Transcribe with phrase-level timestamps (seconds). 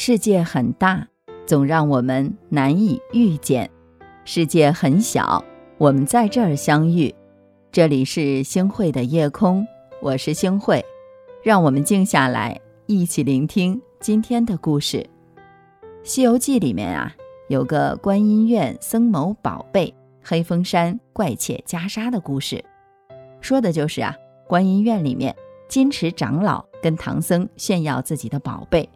[0.00, 1.08] 世界很大，
[1.44, 3.66] 总让我们难以遇见；
[4.24, 5.44] 世界很小，
[5.76, 7.12] 我们在这儿相遇。
[7.72, 9.66] 这里是星汇的夜空，
[10.00, 10.80] 我是星汇，
[11.42, 14.98] 让我们静下来，一起聆听今天的故事。
[16.04, 17.12] 《西游记》里面啊，
[17.48, 22.64] 有个观音院僧某宝贝黑风山怪窃袈裟的故事，
[23.40, 24.14] 说的就是啊，
[24.46, 25.34] 观音院里面
[25.66, 28.88] 金池长老跟唐僧炫耀自己的宝贝。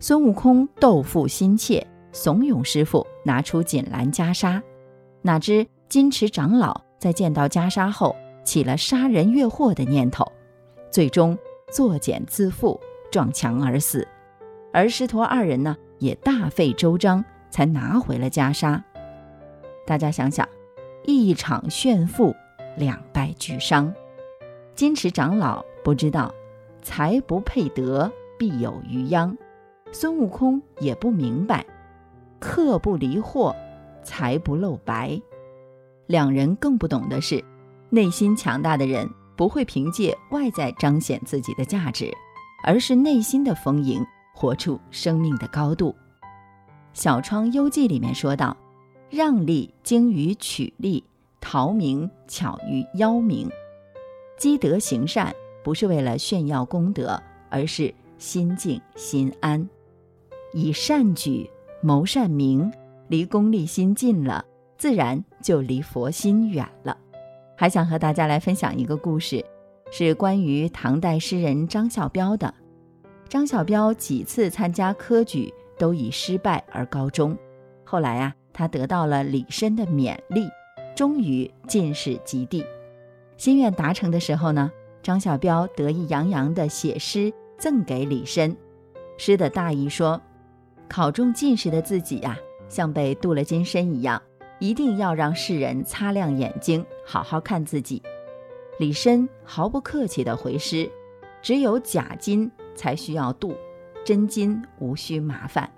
[0.00, 4.62] 孙悟空斗富心切，怂恿师傅拿出锦兰袈裟，
[5.22, 10.24] 哪知金池长老在见到袈裟后起了杀人越货的念头，
[10.88, 11.36] 最终
[11.72, 12.78] 作茧自缚，
[13.10, 14.06] 撞墙而死。
[14.72, 18.80] 而师徒二人呢，也大费周章才拿回了袈裟。
[19.84, 20.48] 大家想想，
[21.06, 22.32] 一场炫富，
[22.76, 23.92] 两败俱伤。
[24.76, 26.32] 金池长老不知道，
[26.82, 29.36] 财不配德，必有余殃。
[29.90, 31.64] 孙悟空也不明白，
[32.38, 33.54] 客不离货，
[34.02, 35.20] 财不露白。
[36.06, 37.42] 两人更不懂的是，
[37.90, 42.12] 内心强大的人不会凭借外在彰显自己的价值，
[42.64, 45.90] 而是内心的丰盈，活出生命的高度。
[46.92, 48.56] 《小窗幽记》里面说道
[49.10, 51.02] ：“让利精于取利，
[51.40, 53.48] 逃名巧于邀名。
[54.36, 59.68] 积德行善，不是为了炫耀功德，而是心静心安。”
[60.52, 61.48] 以善举
[61.82, 62.72] 谋善名，
[63.08, 64.44] 离功利心近了，
[64.76, 66.96] 自然就离佛心远了。
[67.56, 69.44] 还想和大家来分享一个故事，
[69.90, 72.52] 是关于唐代诗人张孝标的。
[73.28, 77.36] 张孝标几次参加科举都以失败而告终，
[77.84, 80.48] 后来啊，他得到了李绅的勉励，
[80.96, 82.64] 终于进士及第。
[83.36, 84.70] 心愿达成的时候呢，
[85.02, 88.56] 张孝标得意洋洋地写诗赠给李绅，
[89.18, 90.20] 诗的大意说。
[90.88, 92.36] 考中进士的自己呀，
[92.68, 94.20] 像被镀了金身一样，
[94.58, 98.02] 一定要让世人擦亮眼睛，好好看自己。
[98.78, 100.90] 李绅毫不客气地回诗
[101.42, 103.54] ：“只有假金才需要镀，
[104.04, 105.70] 真金无需麻烦。”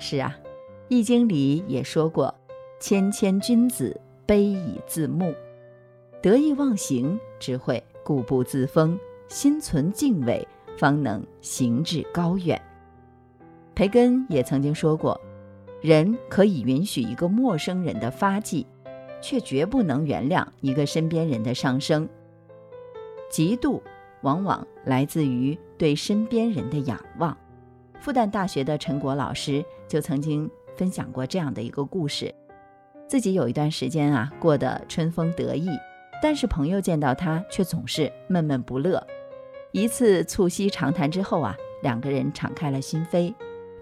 [0.00, 0.34] 是啊，
[0.88, 2.34] 《易经》里也说过
[2.80, 5.34] ：“谦谦君子，卑以自牧。”
[6.22, 10.46] 得意忘形只会固步自封，心存敬畏，
[10.78, 12.60] 方能行至高远。
[13.74, 15.18] 培根也曾经说过
[15.80, 18.66] ：“人可以允许一个陌生人的发迹，
[19.20, 22.08] 却绝不能原谅一个身边人的上升。
[23.30, 23.80] 嫉妒
[24.20, 27.36] 往往来自于对身边人的仰望。”
[27.98, 32.34] 复旦大学的陈果老师就曾经分享过这样的一个故事：
[33.06, 35.70] 自己有一段时间啊过得春风得意，
[36.20, 39.06] 但是朋友见到他却总是闷闷不乐。
[39.70, 43.32] 一次促膝长谈之后啊，两个人敞开了心扉。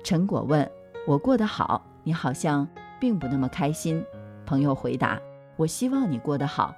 [0.03, 0.69] 陈果问
[1.07, 2.67] ：“我过得好，你好像
[2.99, 4.05] 并不那么开心。”
[4.47, 5.21] 朋友回答
[5.57, 6.75] ：“我希望你过得好，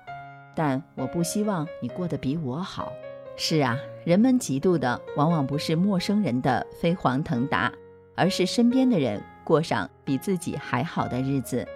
[0.55, 2.93] 但我不希望你过得比我好。”
[3.35, 7.73] 是啊，人们嫉妒的往往不是陌生人的飞黄腾达，
[8.15, 11.67] 而是身边的人过上比自己还好的日子。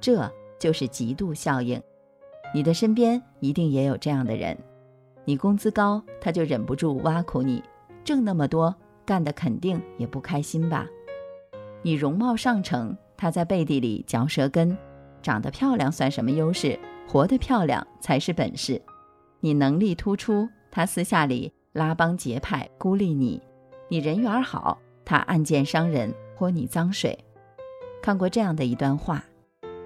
[0.00, 0.28] 这
[0.58, 1.80] 就是嫉妒效应。
[2.52, 4.58] 你的身边一定也有这样的人：
[5.24, 7.62] 你工资高，他就忍不住挖苦你；
[8.04, 8.74] 挣那么多。
[9.04, 10.86] 干的肯定也不开心吧？
[11.82, 14.76] 你容貌上乘，他在背地里嚼舌根；
[15.22, 16.78] 长得漂亮算什么优势？
[17.06, 18.80] 活得漂亮才是本事。
[19.40, 23.38] 你能力突出，他私下里拉帮结派孤立你；
[23.88, 27.18] 你人缘好，他暗箭伤人泼你脏水。
[28.02, 29.22] 看过这样的一段话：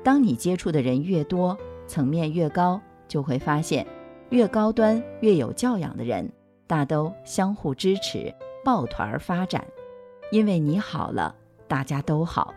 [0.04, 1.58] 当你接触的人越多，
[1.88, 3.84] 层面越高，就会发现，
[4.30, 6.30] 越高端、越有教养的人，
[6.68, 8.32] 大都相互支持。
[8.68, 9.66] 抱团儿发展，
[10.30, 11.34] 因为你好了，
[11.66, 12.52] 大家都好。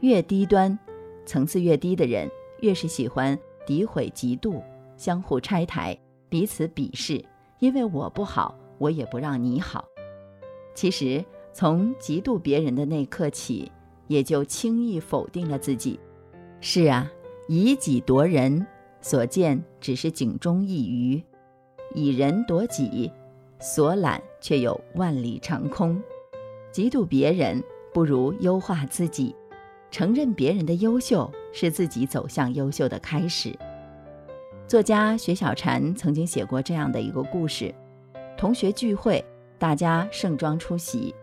[0.00, 0.78] 越低端、
[1.24, 2.30] 层次越低的人，
[2.60, 4.62] 越是喜欢诋毁、嫉妒、
[4.98, 5.98] 相互拆台、
[6.28, 7.24] 彼此鄙视。
[7.58, 9.86] 因为我不好，我也不让你好。
[10.74, 11.24] 其实，
[11.54, 13.72] 从嫉妒别人的那刻起，
[14.08, 15.98] 也就轻易否定了自己。
[16.60, 17.10] 是啊，
[17.48, 18.66] 以己夺人，
[19.00, 21.18] 所见只是井中一鱼；
[21.94, 23.10] 以人夺己。
[23.60, 26.02] 所揽却有万里长空，
[26.72, 27.62] 嫉妒别人
[27.92, 29.34] 不如优化自己，
[29.90, 33.56] 承认别人的优秀是自己走向优秀的开始。
[34.66, 37.74] 作家雪小禅曾经写过这样的一个故事：
[38.36, 39.24] 同学聚会，
[39.58, 41.14] 大家盛装出席，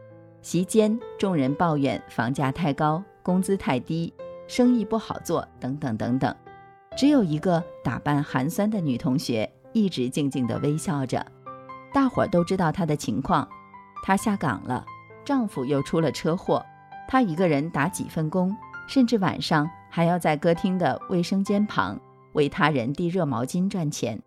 [0.41, 4.13] 席间众人抱怨房价太高、工资太低、
[4.47, 6.33] 生意不好做等等等等，
[6.95, 11.25] 只有一个打扮寒酸的女同学一直静静地微笑着。
[11.93, 13.47] 大伙儿都知道她的情况，
[14.03, 14.85] 她下岗了，
[15.25, 16.65] 丈夫又出了车祸，
[17.07, 18.55] 她一个人打几份工，
[18.87, 21.99] 甚至晚上还要在歌厅的卫生间旁
[22.33, 24.21] 为他人递热毛巾赚钱。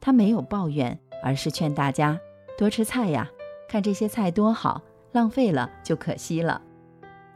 [0.00, 2.18] 她没有抱怨，而是劝大家
[2.56, 3.28] 多吃菜呀，
[3.68, 4.80] 看这些菜多好，
[5.12, 6.62] 浪费了就可惜了。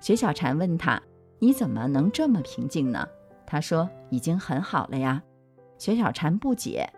[0.01, 1.01] 薛小婵问他
[1.41, 3.09] ：“你怎么能这么平静呢？”
[3.47, 5.23] 他说：“已经很好了呀。”
[5.79, 6.89] 薛小婵不解，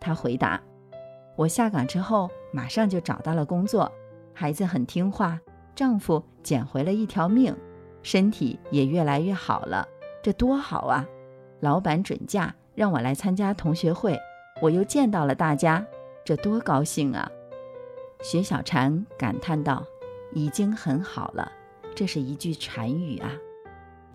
[0.00, 0.60] 他回答
[1.38, 3.90] ：“我下岗之后马上就找到了工作，
[4.34, 5.38] 孩子很听话，
[5.72, 7.56] 丈夫捡回了一条命，
[8.02, 9.86] 身体也越来越好了，
[10.20, 11.06] 这多好啊！
[11.60, 14.18] 老板准假让我来参加同学会，
[14.60, 15.86] 我又见到了大家，
[16.24, 17.30] 这多高兴啊！”
[18.20, 19.84] 薛小婵感叹道
[20.34, 21.52] ：“已经很好了。”
[21.94, 23.30] 这是一句禅语啊，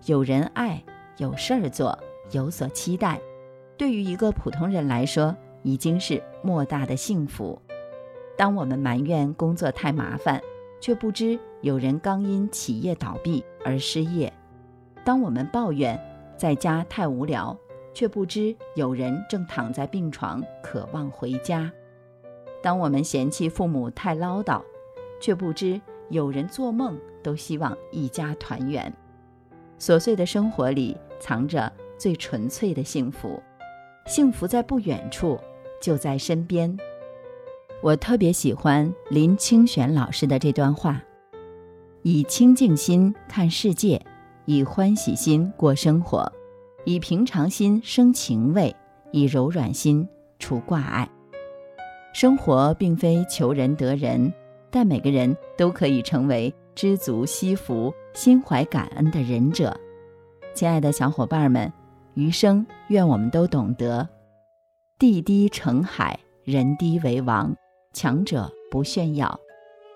[0.04, 0.84] 有人爱，
[1.16, 1.98] 有事儿做，
[2.32, 3.18] 有所期待，
[3.78, 5.34] 对于一个普通人来说，
[5.64, 7.60] 已经是莫大的幸福。
[8.36, 10.40] 当我们埋怨工作太麻烦，
[10.80, 14.32] 却不知有人刚因企业倒闭而失业；
[15.04, 16.00] 当我们抱怨
[16.36, 17.58] 在家太无聊，
[17.92, 21.68] 却不知有人正躺在病床渴望回家；
[22.62, 24.62] 当我们嫌弃父母太唠叨，
[25.20, 25.80] 却不知。
[26.10, 28.92] 有人做梦都希望一家团圆，
[29.80, 33.42] 琐碎的生活里藏着最纯粹的幸福，
[34.04, 35.40] 幸福在不远处，
[35.84, 36.74] 就在身边。
[37.82, 41.02] 我特别喜欢林清玄老师的这段话：
[42.00, 44.00] 以清净心看世界，
[44.46, 46.32] 以欢喜心过生活，
[46.86, 48.74] 以平常心生情味，
[49.12, 50.08] 以柔软心
[50.38, 51.06] 除挂碍。
[52.14, 54.32] 生活并非求人得人。
[54.70, 59.72] 但每个人都可以成为知足惜福、心怀感恩的仁者。
[60.52, 61.72] 亲爱的小伙伴们，
[62.14, 64.08] 余生愿我们都懂得：
[64.98, 67.54] 地低成海，人低为王。
[67.92, 69.38] 强者不炫耀，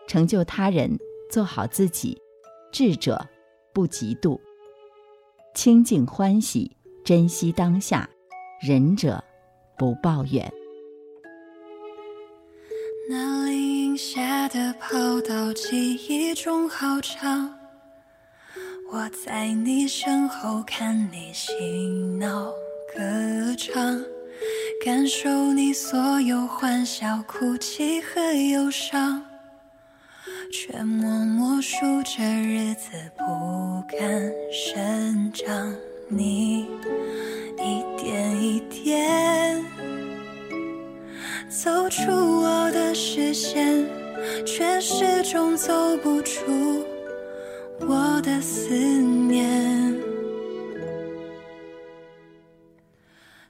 [0.06, 0.96] 成就他人，
[1.30, 2.16] 做好自己；
[2.70, 3.26] 智者
[3.72, 4.38] 不嫉妒，
[5.52, 8.06] 清净欢喜，珍惜当下；
[8.60, 9.22] 仁者
[9.76, 10.48] 不抱怨。
[13.10, 17.52] 那林荫下的跑道记忆中好长，
[18.92, 21.52] 我在你身后看你嬉
[22.20, 22.52] 闹
[22.94, 24.00] 歌唱，
[24.84, 28.20] 感受你所有欢笑、哭泣和
[28.52, 29.20] 忧伤，
[30.52, 35.74] 却默默数着日子不敢生长，
[36.08, 36.60] 你
[37.58, 39.64] 一点一点。
[41.48, 43.84] 走出我的视线，
[44.46, 46.84] 却始终走不出
[47.80, 49.87] 我的思念。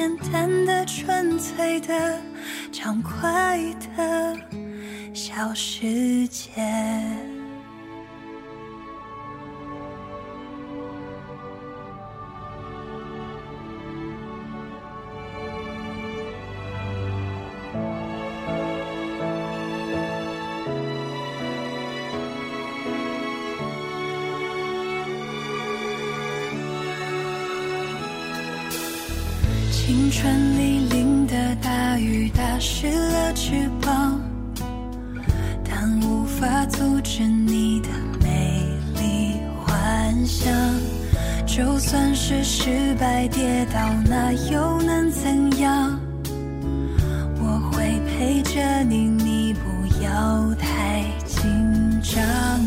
[0.00, 2.18] 简单的、纯粹的。
[2.72, 3.58] 畅快
[3.94, 4.34] 的
[5.12, 7.29] 小世界。
[29.90, 34.20] 青春里淋的大雨打湿了翅膀
[35.68, 37.88] 但无法阻止你的
[38.22, 38.62] 美
[38.94, 40.48] 丽幻想。
[41.44, 45.98] 就算是失败跌倒那又能怎样？
[47.40, 52.59] 我会陪着你你不要太紧张。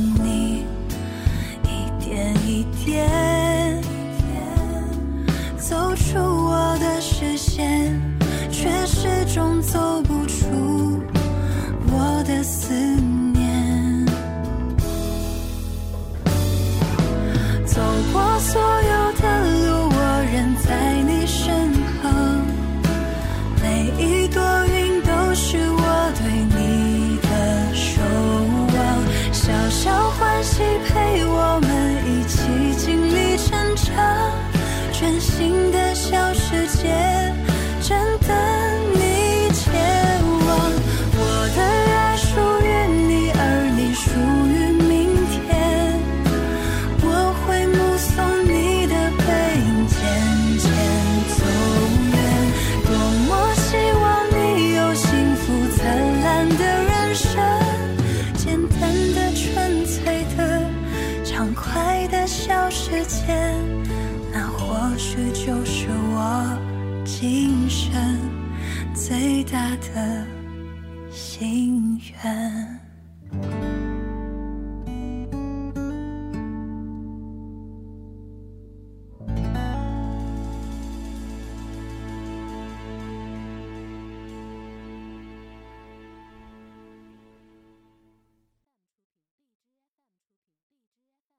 [71.39, 72.82] 心愿。